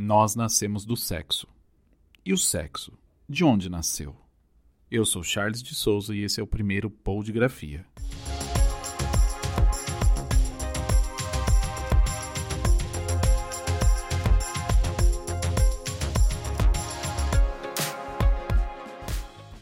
Nós 0.00 0.36
nascemos 0.36 0.84
do 0.84 0.96
sexo. 0.96 1.48
E 2.24 2.32
o 2.32 2.38
sexo? 2.38 2.96
De 3.28 3.42
onde 3.42 3.68
nasceu? 3.68 4.14
Eu 4.88 5.04
sou 5.04 5.24
Charles 5.24 5.60
de 5.60 5.74
Souza 5.74 6.14
e 6.14 6.22
esse 6.22 6.38
é 6.38 6.42
o 6.42 6.46
primeiro 6.46 6.88
Pou 6.88 7.20
de 7.20 7.32
Grafia. 7.32 7.84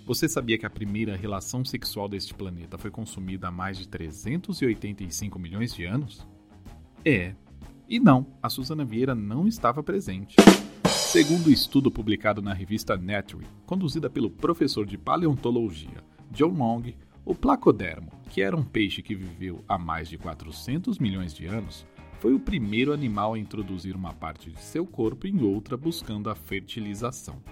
Você 0.05 0.29
sabia 0.29 0.59
que 0.59 0.67
a 0.67 0.71
primeira 0.71 1.17
relação 1.17 1.65
sexual 1.65 2.11
deste 2.11 2.35
planeta 2.35 2.77
foi 2.77 2.91
consumida 2.91 3.49
há 3.49 3.51
mais 3.51 3.79
de 3.79 3.89
385 3.89 5.39
milhões 5.39 5.75
de 5.75 5.87
anos? 5.87 6.29
É, 7.03 7.35
e 7.89 8.01
não, 8.01 8.27
a 8.43 8.49
Susana 8.49 8.85
Vieira 8.85 9.15
não 9.15 9.47
estava 9.47 9.83
presente. 9.83 10.37
Segundo 10.89 11.47
o 11.47 11.53
estudo 11.53 11.91
publicado 11.91 12.43
na 12.43 12.53
revista 12.53 12.97
Nature, 12.97 13.47
conduzida 13.65 14.11
pelo 14.11 14.31
professor 14.31 14.85
de 14.85 14.99
paleontologia 14.99 16.05
John 16.31 16.55
Long, 16.55 16.93
o 17.25 17.35
placodermo, 17.35 18.11
que 18.29 18.43
era 18.43 18.57
um 18.57 18.63
peixe 18.63 19.03
que 19.03 19.15
viveu 19.15 19.65
há 19.69 19.79
mais 19.79 20.09
de 20.09 20.19
400 20.19 20.99
milhões 20.99 21.33
de 21.33 21.47
anos, 21.47 21.87
foi 22.19 22.35
o 22.35 22.41
primeiro 22.41 22.93
animal 22.93 23.35
a 23.35 23.39
introduzir 23.39 23.95
uma 23.95 24.13
parte 24.13 24.51
de 24.51 24.61
seu 24.61 24.87
corpo 24.87 25.27
em 25.27 25.43
outra 25.43 25.77
buscando 25.77 26.29
a 26.29 26.35
fertilização. 26.35 27.43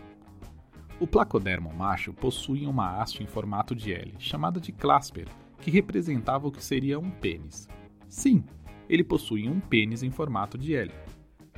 O 1.01 1.07
placodermo 1.07 1.73
macho 1.73 2.13
possuía 2.13 2.69
uma 2.69 3.01
haste 3.01 3.23
em 3.23 3.27
formato 3.27 3.75
de 3.75 3.93
L, 3.93 4.15
chamada 4.19 4.61
de 4.61 4.73
clasper, 4.73 5.29
que 5.61 5.71
representava 5.71 6.47
o 6.47 6.53
que 6.53 6.63
seria 6.63 6.99
um 6.99 7.11
pênis. 7.11 7.69
Sim, 8.09 8.45
ele 8.89 9.05
possuía 9.05 9.51
um 9.51 9.61
pênis 9.61 10.03
em 10.03 10.11
formato 10.11 10.59
de 10.59 10.75
L. 10.75 10.91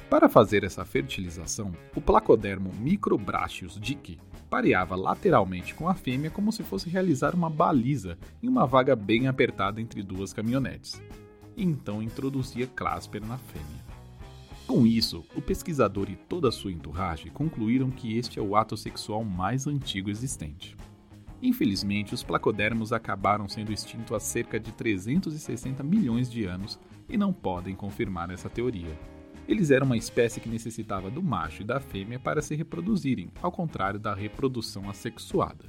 Para 0.09 0.29
fazer 0.29 0.63
essa 0.63 0.85
fertilização, 0.85 1.73
o 1.95 2.01
Placodermo 2.01 2.73
microbrachius 2.79 3.79
dick 3.81 4.19
pareava 4.49 4.95
lateralmente 4.95 5.75
com 5.75 5.89
a 5.89 5.95
fêmea 5.95 6.31
como 6.31 6.53
se 6.53 6.63
fosse 6.63 6.89
realizar 6.89 7.35
uma 7.35 7.51
baliza 7.51 8.17
em 8.43 8.49
uma 8.49 8.67
vaga 8.67 8.95
bem 8.95 9.27
apertada 9.27 9.81
entre 9.81 10.03
duas 10.03 10.33
caminhonetes. 10.33 11.03
E 11.57 11.65
então 11.65 12.03
introduzia 12.03 12.67
Clasper 12.69 13.25
na 13.27 13.39
fêmea. 13.39 13.87
Com 14.67 14.87
isso, 14.87 15.25
o 15.35 15.41
pesquisador 15.41 16.11
e 16.11 16.17
toda 16.17 16.49
a 16.49 16.53
sua 16.53 16.73
entourage 16.73 17.31
concluíram 17.31 17.91
que 17.91 18.17
este 18.19 18.39
é 18.39 18.43
o 18.43 18.57
ato 18.57 18.77
sexual 18.77 19.25
mais 19.25 19.67
antigo 19.67 20.11
existente. 20.11 20.77
Infelizmente, 21.43 22.15
os 22.15 22.23
placodermos 22.23 22.93
acabaram 22.93 23.49
sendo 23.49 23.73
extintos 23.73 24.13
há 24.13 24.21
cerca 24.21 24.59
de 24.59 24.73
360 24.73 25.83
milhões 25.83 26.31
de 26.31 26.45
anos 26.45 26.79
e 27.09 27.17
não 27.17 27.33
podem 27.33 27.75
confirmar 27.75 28.31
essa 28.31 28.49
teoria. 28.49 28.99
Eles 29.47 29.71
eram 29.71 29.87
uma 29.87 29.97
espécie 29.97 30.41
que 30.41 30.49
necessitava 30.49 31.11
do 31.11 31.23
macho 31.23 31.63
e 31.63 31.65
da 31.65 31.79
fêmea 31.79 32.19
para 32.19 32.43
se 32.43 32.57
reproduzirem, 32.57 33.31
ao 33.41 33.53
contrário 33.53 34.01
da 34.01 34.15
reprodução 34.15 34.89
assexuada. 34.91 35.65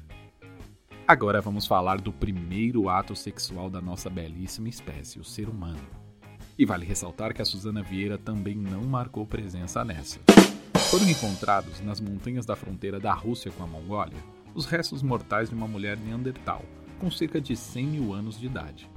Agora 1.08 1.42
vamos 1.42 1.68
falar 1.68 2.02
do 2.02 2.12
primeiro 2.12 2.90
ato 2.90 3.16
sexual 3.16 3.70
da 3.70 3.80
nossa 3.80 4.10
belíssima 4.10 4.68
espécie, 4.68 5.20
o 5.20 5.24
ser 5.24 5.48
humano. 5.48 5.80
E 6.58 6.66
vale 6.66 6.86
ressaltar 6.86 7.34
que 7.34 7.42
a 7.42 7.46
Susana 7.46 7.84
Vieira 7.84 8.18
também 8.18 8.56
não 8.56 8.84
marcou 8.84 9.26
presença 9.28 9.86
nessa. 9.86 10.20
Foram 10.90 11.08
encontrados 11.08 11.82
nas 11.82 12.00
montanhas 12.00 12.46
da 12.46 12.56
fronteira 12.56 13.00
da 13.00 13.14
Rússia 13.14 13.52
com 13.52 13.64
a 13.64 13.68
Mongólia 13.68 14.18
os 14.58 14.66
restos 14.66 15.04
mortais 15.04 15.50
de 15.50 15.56
uma 15.56 15.68
mulher 15.68 15.96
neandertal, 15.96 16.66
com 16.98 17.12
cerca 17.12 17.40
de 17.40 17.56
100 17.56 17.86
mil 17.86 18.12
anos 18.12 18.40
de 18.40 18.48
idade. 18.48 18.90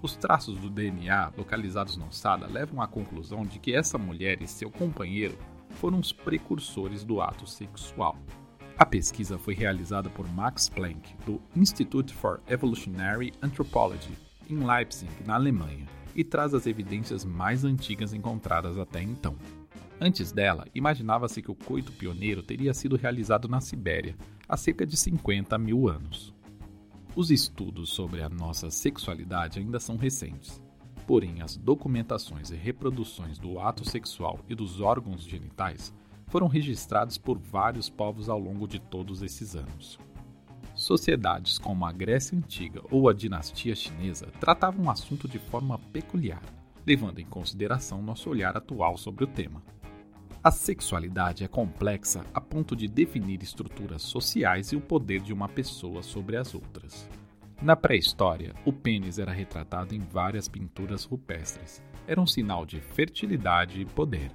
Os 0.00 0.14
traços 0.14 0.56
do 0.60 0.70
DNA 0.70 1.32
localizados 1.36 1.96
na 1.96 2.06
ossada 2.06 2.46
levam 2.46 2.80
à 2.80 2.86
conclusão 2.86 3.42
de 3.42 3.58
que 3.58 3.74
essa 3.74 3.98
mulher 3.98 4.40
e 4.40 4.46
seu 4.46 4.70
companheiro 4.70 5.36
foram 5.70 5.98
os 5.98 6.12
precursores 6.12 7.02
do 7.02 7.20
ato 7.20 7.48
sexual. 7.48 8.16
A 8.78 8.86
pesquisa 8.86 9.36
foi 9.36 9.54
realizada 9.54 10.08
por 10.08 10.24
Max 10.28 10.68
Planck, 10.68 11.16
do 11.26 11.42
Institute 11.56 12.14
for 12.14 12.40
Evolutionary 12.46 13.32
Anthropology, 13.42 14.16
em 14.48 14.64
Leipzig, 14.64 15.10
na 15.26 15.34
Alemanha, 15.34 15.84
e 16.14 16.22
traz 16.22 16.54
as 16.54 16.64
evidências 16.64 17.24
mais 17.24 17.64
antigas 17.64 18.14
encontradas 18.14 18.78
até 18.78 19.02
então. 19.02 19.34
Antes 20.00 20.30
dela, 20.30 20.64
imaginava-se 20.72 21.42
que 21.42 21.50
o 21.50 21.56
coito 21.56 21.90
pioneiro 21.90 22.40
teria 22.40 22.72
sido 22.72 22.94
realizado 22.94 23.48
na 23.48 23.60
Sibéria, 23.60 24.14
há 24.48 24.56
cerca 24.56 24.86
de 24.86 24.96
50 24.96 25.58
mil 25.58 25.88
anos. 25.88 26.34
Os 27.14 27.30
estudos 27.30 27.90
sobre 27.90 28.22
a 28.22 28.28
nossa 28.28 28.70
sexualidade 28.70 29.58
ainda 29.58 29.78
são 29.78 29.96
recentes, 29.96 30.62
porém, 31.06 31.42
as 31.42 31.56
documentações 31.56 32.50
e 32.50 32.56
reproduções 32.56 33.38
do 33.38 33.58
ato 33.60 33.88
sexual 33.88 34.38
e 34.48 34.54
dos 34.54 34.80
órgãos 34.80 35.22
genitais 35.24 35.92
foram 36.28 36.46
registrados 36.46 37.18
por 37.18 37.38
vários 37.38 37.88
povos 37.88 38.28
ao 38.28 38.38
longo 38.38 38.66
de 38.68 38.78
todos 38.78 39.22
esses 39.22 39.56
anos. 39.56 39.98
Sociedades 40.74 41.58
como 41.58 41.84
a 41.84 41.90
Grécia 41.92 42.38
Antiga 42.38 42.82
ou 42.90 43.08
a 43.08 43.12
dinastia 43.12 43.74
chinesa 43.74 44.26
tratavam 44.38 44.86
o 44.86 44.90
assunto 44.90 45.26
de 45.26 45.38
forma 45.38 45.78
peculiar, 45.92 46.42
levando 46.86 47.18
em 47.18 47.26
consideração 47.26 48.00
nosso 48.00 48.30
olhar 48.30 48.56
atual 48.56 48.96
sobre 48.96 49.24
o 49.24 49.26
tema. 49.26 49.60
A 50.42 50.52
sexualidade 50.52 51.42
é 51.42 51.48
complexa 51.48 52.24
a 52.32 52.40
ponto 52.40 52.76
de 52.76 52.86
definir 52.86 53.42
estruturas 53.42 54.02
sociais 54.02 54.70
e 54.70 54.76
o 54.76 54.80
poder 54.80 55.20
de 55.20 55.32
uma 55.32 55.48
pessoa 55.48 56.00
sobre 56.00 56.36
as 56.36 56.54
outras. 56.54 57.08
Na 57.60 57.74
pré-história, 57.74 58.54
o 58.64 58.72
pênis 58.72 59.18
era 59.18 59.32
retratado 59.32 59.96
em 59.96 59.98
várias 59.98 60.46
pinturas 60.46 61.02
rupestres. 61.02 61.82
Era 62.06 62.20
um 62.20 62.26
sinal 62.26 62.64
de 62.64 62.80
fertilidade 62.80 63.80
e 63.80 63.84
poder. 63.84 64.30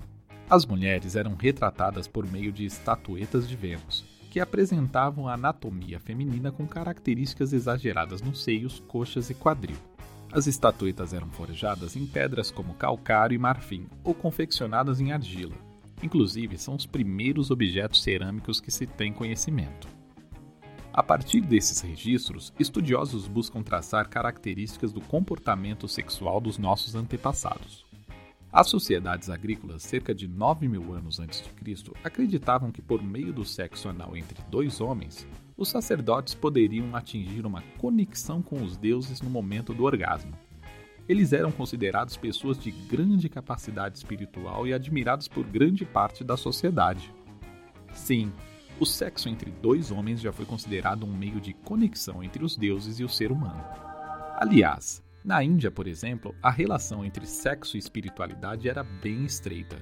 As 0.49 0.65
mulheres 0.65 1.15
eram 1.15 1.35
retratadas 1.35 2.05
por 2.05 2.29
meio 2.29 2.51
de 2.51 2.65
estatuetas 2.65 3.47
de 3.47 3.55
Vênus, 3.55 4.03
que 4.29 4.41
apresentavam 4.41 5.29
a 5.29 5.35
anatomia 5.35 6.01
feminina 6.01 6.51
com 6.51 6.67
características 6.67 7.53
exageradas 7.53 8.21
nos 8.21 8.43
seios, 8.43 8.83
coxas 8.89 9.29
e 9.29 9.33
quadril. 9.33 9.77
As 10.33 10.47
estatuetas 10.47 11.13
eram 11.13 11.29
forjadas 11.29 11.95
em 11.95 12.05
pedras 12.05 12.51
como 12.51 12.73
calcário 12.73 13.35
e 13.35 13.39
marfim 13.39 13.87
ou 14.03 14.13
confeccionadas 14.13 14.99
em 14.99 15.13
argila, 15.13 15.55
Inclusive, 16.03 16.57
são 16.57 16.75
os 16.75 16.85
primeiros 16.85 17.49
objetos 17.49 18.03
cerâmicos 18.03 18.59
que 18.59 18.69
se 18.69 18.85
tem 18.85 19.13
conhecimento. 19.13 19.87
A 20.91 21.01
partir 21.01 21.39
desses 21.39 21.79
registros, 21.79 22.53
estudiosos 22.59 23.25
buscam 23.25 23.63
traçar 23.63 24.09
características 24.09 24.91
do 24.91 24.99
comportamento 24.99 25.87
sexual 25.87 26.41
dos 26.41 26.57
nossos 26.57 26.93
antepassados. 26.93 27.85
As 28.51 28.67
sociedades 28.67 29.29
agrícolas, 29.29 29.81
cerca 29.81 30.13
de 30.13 30.27
9 30.27 30.67
mil 30.67 30.93
anos 30.93 31.21
antes 31.21 31.41
de 31.41 31.49
Cristo, 31.51 31.95
acreditavam 32.03 32.69
que 32.69 32.81
por 32.81 33.01
meio 33.01 33.31
do 33.31 33.45
sexo 33.45 33.87
anal 33.87 34.15
entre 34.15 34.37
dois 34.51 34.81
homens, 34.81 35.25
os 35.57 35.69
sacerdotes 35.69 36.35
poderiam 36.35 36.95
atingir 36.95 37.45
uma 37.45 37.63
conexão 37.79 38.41
com 38.41 38.61
os 38.61 38.75
deuses 38.75 39.21
no 39.21 39.29
momento 39.29 39.73
do 39.73 39.85
orgasmo, 39.85 40.33
eles 41.07 41.33
eram 41.33 41.51
considerados 41.51 42.15
pessoas 42.15 42.57
de 42.57 42.71
grande 42.71 43.27
capacidade 43.27 43.97
espiritual 43.97 44.65
e 44.65 44.73
admirados 44.73 45.27
por 45.27 45.45
grande 45.45 45.85
parte 45.85 46.23
da 46.23 46.37
sociedade. 46.37 47.13
Sim, 47.93 48.31
o 48.79 48.85
sexo 48.85 49.29
entre 49.29 49.51
dois 49.51 49.91
homens 49.91 50.19
já 50.19 50.31
foi 50.31 50.45
considerado 50.45 51.05
um 51.05 51.15
meio 51.15 51.39
de 51.39 51.53
conexão 51.53 52.23
entre 52.23 52.43
os 52.43 52.55
deuses 52.55 52.99
e 52.99 53.03
o 53.03 53.09
ser 53.09 53.31
humano. 53.31 53.63
Aliás, 54.37 55.03
na 55.23 55.43
Índia, 55.43 55.71
por 55.71 55.87
exemplo, 55.87 56.35
a 56.41 56.49
relação 56.49 57.05
entre 57.05 57.25
sexo 57.25 57.77
e 57.77 57.79
espiritualidade 57.79 58.67
era 58.67 58.83
bem 58.83 59.23
estreita. 59.25 59.77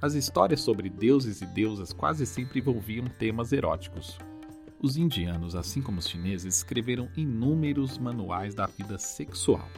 As 0.00 0.14
histórias 0.14 0.60
sobre 0.60 0.88
deuses 0.88 1.42
e 1.42 1.46
deusas 1.46 1.92
quase 1.92 2.24
sempre 2.24 2.60
envolviam 2.60 3.06
temas 3.06 3.52
eróticos. 3.52 4.16
Os 4.80 4.96
indianos, 4.96 5.56
assim 5.56 5.82
como 5.82 5.98
os 5.98 6.08
chineses, 6.08 6.56
escreveram 6.56 7.08
inúmeros 7.16 7.98
manuais 7.98 8.54
da 8.54 8.66
vida 8.66 8.96
sexual. 8.96 9.68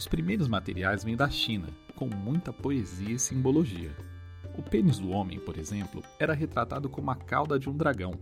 Os 0.00 0.08
primeiros 0.08 0.48
materiais 0.48 1.04
vêm 1.04 1.14
da 1.14 1.28
China, 1.28 1.68
com 1.94 2.06
muita 2.06 2.54
poesia 2.54 3.16
e 3.16 3.18
simbologia. 3.18 3.94
O 4.56 4.62
pênis 4.62 4.98
do 4.98 5.10
homem, 5.10 5.38
por 5.38 5.58
exemplo, 5.58 6.02
era 6.18 6.32
retratado 6.32 6.88
como 6.88 7.10
a 7.10 7.14
cauda 7.14 7.58
de 7.58 7.68
um 7.68 7.76
dragão, 7.76 8.14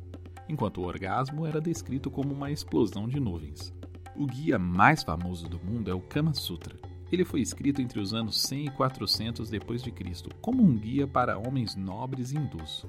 enquanto 0.49 0.79
o 0.81 0.85
orgasmo 0.85 1.47
era 1.47 1.61
descrito 1.61 2.11
como 2.11 2.35
uma 2.35 2.51
explosão 2.51 3.07
de 3.07 3.21
nuvens. 3.21 3.73
O 4.17 4.27
guia 4.27 4.59
mais 4.59 5.05
famoso 5.05 5.49
do 5.49 5.61
mundo 5.61 5.89
é 5.89 5.95
o 5.95 6.01
Kama 6.01 6.35
Sutra. 6.35 6.75
Ele 7.13 7.25
foi 7.25 7.43
escrito 7.43 7.81
entre 7.81 8.01
os 8.01 8.13
anos 8.13 8.43
100 8.43 8.65
e 8.65 8.71
400 8.71 9.49
depois 9.49 9.81
de 9.81 9.93
Cristo, 9.93 10.31
como 10.41 10.65
um 10.65 10.77
guia 10.77 11.07
para 11.07 11.39
homens 11.39 11.77
nobres 11.77 12.33
hindus. 12.33 12.85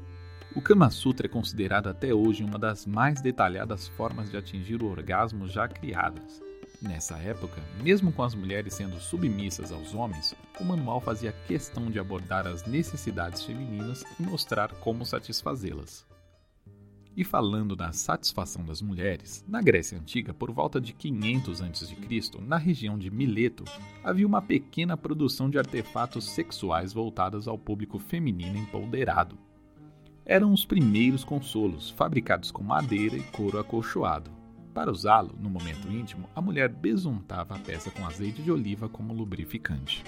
O 0.56 0.62
Kama 0.64 0.90
Sutra 0.90 1.28
é 1.28 1.30
considerado 1.30 1.90
até 1.90 2.12
hoje 2.12 2.44
uma 2.44 2.58
das 2.58 2.88
mais 2.88 3.22
detalhadas 3.22 3.88
formas 3.88 4.32
de 4.32 4.38
atingir 4.38 4.82
o 4.82 4.90
orgasmo 4.90 5.48
já 5.48 5.68
criadas. 5.68 6.49
Nessa 6.82 7.18
época, 7.18 7.62
mesmo 7.84 8.10
com 8.10 8.24
as 8.24 8.34
mulheres 8.34 8.74
sendo 8.74 9.00
submissas 9.02 9.70
aos 9.70 9.94
homens, 9.94 10.34
o 10.60 10.64
manual 10.64 11.02
fazia 11.02 11.34
questão 11.46 11.92
de 11.92 12.00
abordar 12.00 12.48
as 12.48 12.66
necessidades 12.66 13.44
femininas 13.44 14.06
e 14.18 14.24
mostrar 14.24 14.72
como 14.76 15.06
satisfazê-las. 15.06 16.08
E 17.18 17.24
falando 17.26 17.76
da 17.76 17.92
satisfação 17.92 18.64
das 18.64 18.82
mulheres, 18.82 19.44
na 19.46 19.62
Grécia 19.62 20.00
Antiga, 20.00 20.34
por 20.34 20.52
volta 20.52 20.80
de 20.80 20.94
500 20.94 21.62
a.C., 21.62 21.98
na 22.40 22.56
região 22.56 22.98
de 22.98 23.12
Mileto, 23.12 23.66
havia 24.02 24.26
uma 24.26 24.42
pequena 24.42 24.96
produção 24.96 25.50
de 25.50 25.58
artefatos 25.58 26.30
sexuais 26.30 26.94
voltados 26.94 27.46
ao 27.46 27.58
público 27.58 28.00
feminino 28.00 28.58
empoderado. 28.58 29.38
Eram 30.26 30.54
os 30.54 30.64
primeiros 30.64 31.26
consolos, 31.26 31.90
fabricados 31.90 32.52
com 32.52 32.64
madeira 32.64 33.18
e 33.18 33.24
couro 33.24 33.60
acolchoado. 33.60 34.39
Para 34.74 34.92
usá-lo, 34.92 35.36
no 35.40 35.50
momento 35.50 35.92
íntimo, 35.92 36.30
a 36.36 36.42
mulher 36.42 36.70
besuntava 36.70 37.56
a 37.56 37.60
peça 37.60 37.90
com 37.90 38.06
azeite 38.06 38.42
de 38.42 38.52
oliva 38.52 38.88
como 38.88 39.14
lubrificante. 39.14 40.04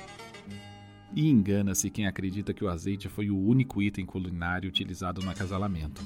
E 1.14 1.30
engana-se 1.30 1.90
quem 1.90 2.08
acredita 2.08 2.54
que 2.54 2.64
o 2.64 2.70
azeite 2.70 3.10
foi 3.10 3.30
o 3.30 3.38
único 3.38 3.82
item 3.82 4.06
culinário 4.06 4.70
utilizado 4.70 5.22
no 5.22 5.30
acasalamento. 5.30 6.02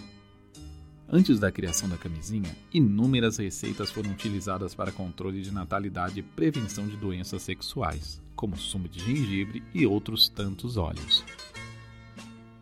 Antes 1.08 1.40
da 1.40 1.52
criação 1.52 1.88
da 1.88 1.98
camisinha, 1.98 2.56
inúmeras 2.74 3.38
receitas 3.38 3.92
foram 3.92 4.10
utilizadas 4.10 4.74
para 4.74 4.92
controle 4.92 5.42
de 5.42 5.52
natalidade 5.52 6.20
e 6.20 6.24
prevenção 6.24 6.88
de 6.88 6.98
doenças 6.98 7.44
sexuais, 7.44 8.20
como 8.36 8.58
sumo 8.58 8.90
de 8.90 9.00
gengibre 9.00 9.62
e 9.72 9.86
outros 9.86 10.28
tantos 10.28 10.78
óleos. 10.78 11.24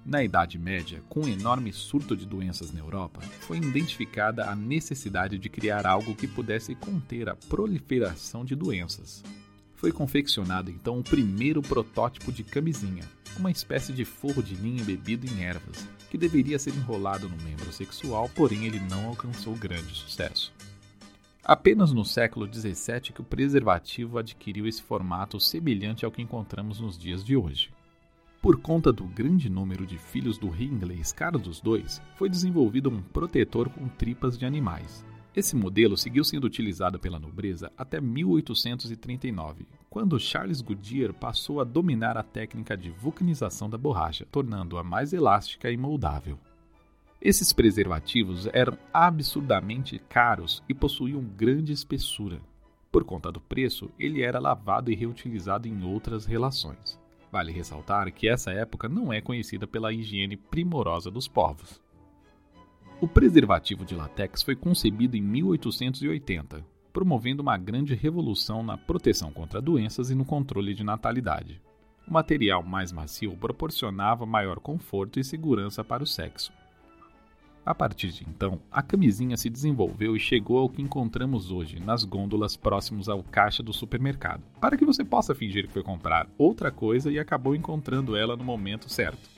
Na 0.05 0.21
Idade 0.21 0.59
Média, 0.59 1.01
com 1.07 1.21
um 1.21 1.27
enorme 1.29 1.71
surto 1.71 2.15
de 2.15 2.25
doenças 2.25 2.73
na 2.73 2.81
Europa, 2.81 3.21
foi 3.39 3.57
identificada 3.57 4.49
a 4.49 4.53
necessidade 4.53 5.37
de 5.37 5.47
criar 5.47 5.87
algo 5.87 6.13
que 6.13 6.27
pudesse 6.27 6.75
conter 6.75 7.29
a 7.29 7.35
proliferação 7.35 8.43
de 8.43 8.53
doenças. 8.53 9.23
Foi 9.75 9.93
confeccionado 9.93 10.69
então 10.69 10.99
o 10.99 11.03
primeiro 11.03 11.61
protótipo 11.61 12.33
de 12.33 12.43
camisinha, 12.43 13.05
uma 13.39 13.49
espécie 13.49 13.93
de 13.93 14.03
forro 14.03 14.43
de 14.43 14.55
linho 14.55 14.81
embebido 14.81 15.25
em 15.25 15.43
ervas, 15.43 15.87
que 16.11 16.17
deveria 16.17 16.59
ser 16.59 16.75
enrolado 16.75 17.29
no 17.29 17.37
membro 17.37 17.71
sexual, 17.71 18.29
porém 18.35 18.65
ele 18.65 18.81
não 18.81 19.07
alcançou 19.07 19.55
grande 19.55 19.95
sucesso. 19.95 20.53
Apenas 21.41 21.93
no 21.93 22.03
século 22.03 22.45
XVII 22.53 23.13
que 23.13 23.21
o 23.21 23.25
preservativo 23.25 24.17
adquiriu 24.17 24.67
esse 24.67 24.81
formato 24.81 25.39
semelhante 25.39 26.03
ao 26.03 26.11
que 26.11 26.21
encontramos 26.21 26.81
nos 26.81 26.97
dias 26.97 27.23
de 27.23 27.37
hoje. 27.37 27.69
Por 28.43 28.59
conta 28.59 28.91
do 28.91 29.05
grande 29.05 29.49
número 29.49 29.85
de 29.85 29.97
filhos 29.97 30.37
do 30.37 30.49
rei 30.49 30.67
inglês 30.67 31.13
Carlos 31.13 31.61
II, 31.65 31.85
foi 32.17 32.27
desenvolvido 32.27 32.89
um 32.89 33.01
protetor 33.01 33.69
com 33.69 33.87
tripas 33.87 34.37
de 34.37 34.45
animais. 34.45 35.05
Esse 35.33 35.55
modelo 35.55 35.95
seguiu 35.95 36.25
sendo 36.25 36.43
utilizado 36.43 36.99
pela 36.99 37.17
nobreza 37.17 37.71
até 37.77 38.01
1839, 38.01 39.65
quando 39.89 40.19
Charles 40.19 40.59
Goodyear 40.59 41.13
passou 41.13 41.61
a 41.61 41.63
dominar 41.63 42.17
a 42.17 42.21
técnica 42.21 42.75
de 42.75 42.89
vulcanização 42.89 43.69
da 43.69 43.77
borracha, 43.77 44.27
tornando-a 44.29 44.83
mais 44.83 45.13
elástica 45.13 45.71
e 45.71 45.77
moldável. 45.77 46.37
Esses 47.21 47.53
preservativos 47.53 48.49
eram 48.51 48.77
absurdamente 48.93 49.99
caros 50.09 50.61
e 50.67 50.73
possuíam 50.73 51.23
grande 51.23 51.71
espessura. 51.71 52.41
Por 52.91 53.05
conta 53.05 53.31
do 53.31 53.39
preço, 53.39 53.89
ele 53.97 54.21
era 54.21 54.37
lavado 54.37 54.91
e 54.91 54.95
reutilizado 54.95 55.65
em 55.65 55.81
outras 55.85 56.25
relações. 56.25 57.01
Vale 57.33 57.51
ressaltar 57.51 58.11
que 58.11 58.29
essa 58.29 58.51
época 58.51 58.87
não 58.87 59.11
é 59.11 59.19
conhecida 59.19 59.65
pela 59.65 59.91
higiene 59.91 60.37
primorosa 60.37 61.09
dos 61.09 61.27
povos. 61.27 61.81
O 63.01 63.07
preservativo 63.07 63.83
de 63.83 63.95
látex 63.95 64.43
foi 64.43 64.55
concebido 64.55 65.17
em 65.17 65.21
1880, 65.21 66.63
promovendo 66.93 67.41
uma 67.41 67.57
grande 67.57 67.95
revolução 67.95 68.61
na 68.61 68.77
proteção 68.77 69.31
contra 69.31 69.59
doenças 69.59 70.11
e 70.11 70.15
no 70.15 70.23
controle 70.23 70.75
de 70.75 70.83
natalidade. 70.83 71.59
O 72.07 72.13
material 72.13 72.61
mais 72.61 72.91
macio 72.91 73.35
proporcionava 73.35 74.27
maior 74.27 74.59
conforto 74.59 75.19
e 75.19 75.23
segurança 75.23 75.83
para 75.83 76.03
o 76.03 76.07
sexo, 76.07 76.53
a 77.65 77.73
partir 77.73 78.11
de 78.11 78.25
então, 78.27 78.59
a 78.71 78.81
camisinha 78.81 79.37
se 79.37 79.49
desenvolveu 79.49 80.15
e 80.15 80.19
chegou 80.19 80.57
ao 80.57 80.69
que 80.69 80.81
encontramos 80.81 81.51
hoje 81.51 81.79
nas 81.79 82.03
gôndolas 82.03 82.57
próximos 82.57 83.07
ao 83.07 83.23
caixa 83.23 83.63
do 83.63 83.71
supermercado, 83.71 84.43
para 84.59 84.75
que 84.75 84.85
você 84.85 85.03
possa 85.03 85.33
fingir 85.33 85.67
que 85.67 85.73
foi 85.73 85.83
comprar 85.83 86.27
outra 86.37 86.71
coisa 86.71 87.11
e 87.11 87.17
acabou 87.17 87.55
encontrando 87.55 88.15
ela 88.15 88.35
no 88.35 88.43
momento 88.43 88.89
certo. 88.89 89.29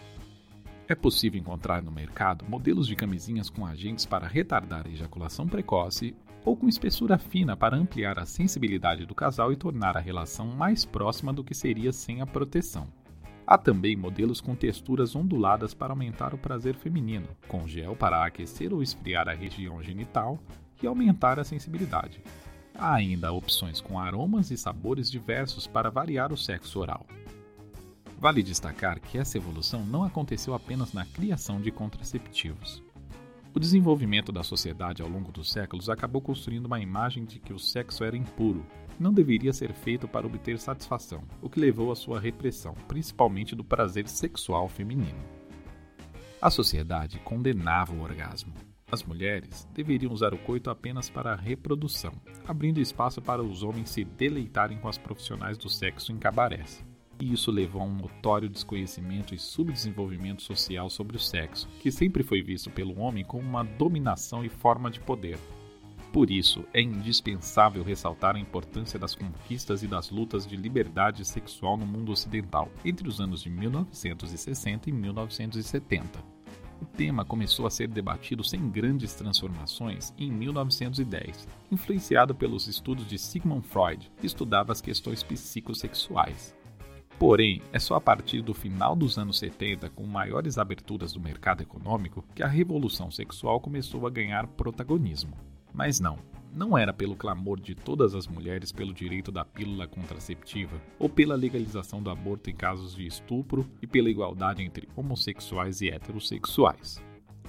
É 0.88 0.96
possível 0.96 1.40
encontrar 1.40 1.82
no 1.82 1.92
mercado 1.92 2.46
modelos 2.48 2.88
de 2.88 2.96
camisinhas 2.96 3.50
com 3.50 3.66
agentes 3.66 4.06
para 4.06 4.28
retardar 4.28 4.86
a 4.86 4.90
ejaculação 4.90 5.48
precoce 5.48 6.16
ou 6.44 6.56
com 6.56 6.68
espessura 6.68 7.18
fina 7.18 7.58
para 7.58 7.76
ampliar 7.76 8.20
a 8.20 8.26
sensibilidade 8.26 9.06
do 9.06 9.16
casal 9.16 9.52
e 9.52 9.56
tornar 9.56 9.98
a 9.98 10.00
relação 10.00 10.48
mais 10.48 10.86
próxima 10.86 11.34
do 11.34 11.44
que 11.44 11.56
seria 11.56 11.92
sem 11.92 12.22
a 12.22 12.26
proteção. 12.26 12.88
Há 13.48 13.60
também 13.60 13.96
modelos 13.96 14.42
com 14.42 14.56
texturas 14.56 15.16
onduladas 15.16 15.74
para 15.74 15.94
aumentar 15.94 16.34
o 16.34 16.38
prazer 16.38 16.76
feminino, 16.76 17.28
com 17.48 17.68
gel 17.68 17.96
para 17.96 18.26
aquecer 18.26 18.74
ou 18.74 18.82
esfriar 18.82 19.30
a 19.30 19.34
região 19.34 19.84
genital 19.84 20.40
e 20.82 20.88
aumentar 20.88 21.40
a 21.40 21.44
sensibilidade. 21.44 22.24
Há 22.74 22.96
ainda 22.96 23.32
opções 23.32 23.80
com 23.80 24.00
aromas 24.00 24.50
e 24.50 24.58
sabores 24.58 25.12
diversos 25.12 25.68
para 25.68 25.92
variar 25.92 26.34
o 26.34 26.38
sexo 26.38 26.80
oral. 26.80 27.06
Vale 28.18 28.42
destacar 28.42 29.00
que 29.00 29.20
essa 29.20 29.38
evolução 29.38 29.86
não 29.86 30.04
aconteceu 30.04 30.56
apenas 30.56 30.92
na 30.92 31.06
criação 31.06 31.62
de 31.62 31.70
contraceptivos. 31.70 32.82
O 33.54 33.60
desenvolvimento 33.60 34.32
da 34.32 34.44
sociedade 34.44 35.04
ao 35.04 35.08
longo 35.08 35.32
dos 35.32 35.52
séculos 35.52 35.88
acabou 35.88 36.22
construindo 36.22 36.66
uma 36.66 36.80
imagem 36.80 37.24
de 37.24 37.40
que 37.40 37.54
o 37.54 37.60
sexo 37.60 38.04
era 38.04 38.18
impuro 38.18 38.66
não 39.00 39.14
deveria 39.14 39.54
ser 39.54 39.74
feito 39.74 40.08
para 40.08 40.26
obter 40.26 40.60
satisfação, 40.60 41.24
o 41.42 41.50
que 41.50 41.60
levou 41.60 41.92
à 41.92 41.96
sua 41.96 42.20
repressão, 42.20 42.74
principalmente 42.88 43.56
do 43.56 43.64
prazer 43.64 44.08
sexual 44.08 44.68
feminino. 44.68 45.24
A 46.42 46.50
sociedade 46.50 47.20
condenava 47.20 47.94
o 47.94 48.02
orgasmo. 48.02 48.54
As 48.92 49.04
mulheres 49.04 49.68
deveriam 49.74 50.12
usar 50.12 50.34
o 50.34 50.38
coito 50.38 50.70
apenas 50.70 51.10
para 51.10 51.34
a 51.34 51.36
reprodução, 51.36 52.14
abrindo 52.48 52.80
espaço 52.80 53.22
para 53.22 53.42
os 53.42 53.64
homens 53.64 53.90
se 53.90 54.04
deleitarem 54.04 54.78
com 54.78 54.88
as 54.88 54.98
profissionais 54.98 55.58
do 55.58 55.70
sexo 55.70 56.12
em 56.12 56.18
cabarés. 56.18 56.86
E 57.20 57.34
isso 57.34 57.50
levou 57.50 57.82
a 57.82 57.86
um 57.86 57.96
notório 57.96 58.50
desconhecimento 58.50 59.34
e 59.34 59.40
subdesenvolvimento 59.40 60.42
social 60.44 60.90
sobre 60.90 61.18
o 61.18 61.20
sexo, 61.20 61.68
que 61.80 61.92
sempre 61.92 62.24
foi 62.24 62.42
visto 62.42 62.70
pelo 62.70 63.00
homem 63.00 63.24
como 63.24 63.44
uma 63.44 63.64
dominação 63.64 64.44
e 64.44 64.50
forma 64.50 64.92
de 64.92 65.00
poder, 65.00 65.40
por 66.16 66.32
isso, 66.32 66.64
é 66.74 66.80
indispensável 66.80 67.84
ressaltar 67.84 68.38
a 68.38 68.40
importância 68.40 68.98
das 68.98 69.14
conquistas 69.14 69.84
e 69.84 69.88
das 69.88 70.10
lutas 70.10 70.48
de 70.48 70.56
liberdade 70.56 71.26
sexual 71.26 71.76
no 71.76 71.86
mundo 71.86 72.10
ocidental 72.10 72.72
entre 72.86 73.06
os 73.06 73.20
anos 73.20 73.44
de 73.44 73.50
1960 73.50 74.90
e 74.90 74.94
1970. 74.94 76.24
O 76.82 76.86
tema 76.86 77.26
começou 77.26 77.68
a 77.68 77.70
ser 77.70 77.90
debatido 77.90 78.46
sem 78.46 78.70
grandes 78.70 79.14
transformações 79.14 80.14
em 80.18 80.32
1910, 80.32 81.50
influenciado 81.70 82.34
pelos 82.34 82.66
estudos 82.66 83.06
de 83.06 83.18
Sigmund 83.18 83.68
Freud, 83.68 84.10
que 84.18 84.26
estudava 84.26 84.72
as 84.72 84.80
questões 84.80 85.22
psicossexuais. 85.22 86.56
Porém, 87.20 87.62
é 87.74 87.80
só 87.80 87.96
a 87.96 88.00
partir 88.00 88.42
do 88.42 88.54
final 88.54 88.96
dos 88.96 89.18
anos 89.18 89.38
70, 89.38 89.90
com 89.90 90.06
maiores 90.06 90.58
aberturas 90.58 91.12
do 91.12 91.20
mercado 91.20 91.62
econômico, 91.62 92.24
que 92.34 92.42
a 92.42 92.48
revolução 92.48 93.12
sexual 93.12 93.60
começou 93.60 94.08
a 94.08 94.10
ganhar 94.10 94.48
protagonismo. 94.48 95.36
Mas 95.76 96.00
não, 96.00 96.18
não 96.54 96.78
era 96.78 96.94
pelo 96.94 97.18
clamor 97.18 97.60
de 97.60 97.76
todas 97.76 98.16
as 98.16 98.28
mulheres 98.28 98.72
pelo 98.72 98.94
direito 98.94 99.30
da 99.30 99.44
pílula 99.44 99.86
contraceptiva 99.86 100.82
ou 100.98 101.10
pela 101.10 101.36
legalização 101.36 102.02
do 102.02 102.10
aborto 102.10 102.50
em 102.50 102.56
casos 102.56 102.96
de 102.96 103.06
estupro 103.06 103.70
e 103.82 103.86
pela 103.86 104.10
igualdade 104.10 104.64
entre 104.64 104.88
homossexuais 104.96 105.82
e 105.82 105.90
heterossexuais. 105.90 107.04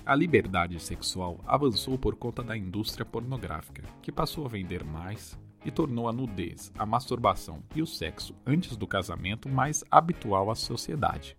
A 0.04 0.14
liberdade 0.14 0.78
sexual 0.80 1.40
avançou 1.46 1.96
por 1.96 2.16
conta 2.16 2.42
da 2.42 2.56
indústria 2.56 3.06
pornográfica, 3.06 3.82
que 4.02 4.10
passou 4.10 4.44
a 4.44 4.48
vender 4.48 4.84
mais 4.84 5.38
e 5.64 5.70
tornou 5.70 6.08
a 6.08 6.12
nudez, 6.12 6.72
a 6.76 6.84
masturbação 6.84 7.62
e 7.76 7.82
o 7.82 7.86
sexo 7.86 8.34
antes 8.44 8.76
do 8.76 8.88
casamento 8.88 9.48
mais 9.48 9.84
habitual 9.88 10.50
à 10.50 10.56
sociedade. 10.56 11.36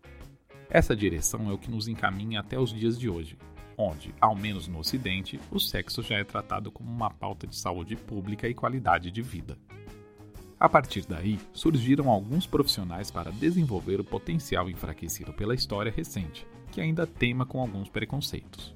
Essa 0.70 0.96
direção 0.96 1.50
é 1.50 1.53
o 1.53 1.58
que 1.58 1.72
nos 1.72 1.88
encaminha 1.89 2.39
até 2.39 2.58
os 2.58 2.74
dias 2.74 2.98
de 2.98 3.10
hoje, 3.10 3.38
onde, 3.77 4.13
ao 4.19 4.36
menos 4.36 4.67
no 4.67 4.79
Ocidente, 4.79 5.39
o 5.51 5.60
sexo 5.60 6.01
já 6.01 6.15
é 6.15 6.24
tratado 6.24 6.72
como 6.72 6.89
uma 6.89 7.12
pauta 7.12 7.46
de 7.46 7.55
saúde 7.55 7.96
pública 7.96 8.50
e 8.50 8.53
qualidade 8.53 9.12
de 9.12 9.22
vida. 9.22 9.57
A 10.60 10.67
partir 10.67 11.05
daí, 11.05 11.39
surgiram 11.53 12.10
alguns 12.10 12.48
profissionais 12.48 13.12
para 13.12 13.31
desenvolver 13.31 14.00
o 14.00 14.03
potencial 14.03 14.67
enfraquecido 14.67 15.31
pela 15.31 15.53
história 15.53 15.91
recente, 15.96 16.48
que 16.72 16.81
ainda 16.81 17.05
tema 17.05 17.46
com 17.46 17.62
alguns 17.62 17.88
preconceitos. 17.88 18.75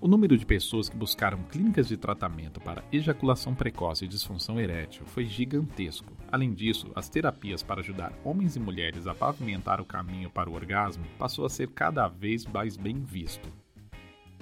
O 0.00 0.08
número 0.08 0.36
de 0.36 0.46
pessoas 0.46 0.88
que 0.88 0.96
buscaram 0.96 1.42
clínicas 1.44 1.86
de 1.86 1.96
tratamento 1.96 2.58
para 2.58 2.82
ejaculação 2.90 3.54
precoce 3.54 4.06
e 4.06 4.08
disfunção 4.08 4.58
erétil 4.58 5.04
foi 5.04 5.26
gigantesco. 5.26 6.10
Além 6.32 6.54
disso, 6.54 6.90
as 6.96 7.08
terapias 7.08 7.62
para 7.62 7.80
ajudar 7.80 8.18
homens 8.24 8.56
e 8.56 8.60
mulheres 8.60 9.06
a 9.06 9.14
pavimentar 9.14 9.78
o 9.78 9.84
caminho 9.84 10.30
para 10.30 10.48
o 10.48 10.54
orgasmo 10.54 11.04
passou 11.18 11.44
a 11.44 11.50
ser 11.50 11.68
cada 11.68 12.08
vez 12.08 12.46
mais 12.46 12.78
bem 12.78 12.98
visto. 12.98 13.59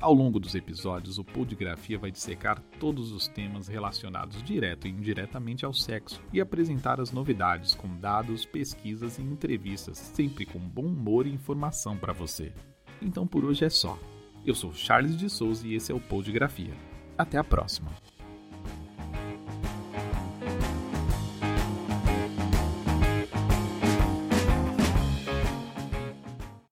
Ao 0.00 0.14
longo 0.14 0.38
dos 0.38 0.54
episódios, 0.54 1.18
o 1.18 1.24
Grafia 1.56 1.98
vai 1.98 2.12
dissecar 2.12 2.62
todos 2.78 3.10
os 3.10 3.26
temas 3.26 3.66
relacionados 3.66 4.40
direto 4.44 4.86
e 4.86 4.90
indiretamente 4.90 5.64
ao 5.64 5.74
sexo 5.74 6.22
e 6.32 6.40
apresentar 6.40 7.00
as 7.00 7.10
novidades 7.10 7.74
com 7.74 7.88
dados, 7.98 8.46
pesquisas 8.46 9.18
e 9.18 9.22
entrevistas, 9.22 9.98
sempre 9.98 10.46
com 10.46 10.60
bom 10.60 10.86
humor 10.86 11.26
e 11.26 11.32
informação 11.32 11.96
para 11.96 12.12
você. 12.12 12.52
Então 13.02 13.26
por 13.26 13.44
hoje 13.44 13.64
é 13.64 13.70
só. 13.70 13.98
Eu 14.46 14.54
sou 14.54 14.72
Charles 14.72 15.16
de 15.16 15.28
Souza 15.28 15.66
e 15.66 15.74
esse 15.74 15.90
é 15.90 15.94
o 15.94 16.00
Grafia. 16.32 16.74
Até 17.16 17.36
a 17.36 17.42
próxima! 17.42 17.90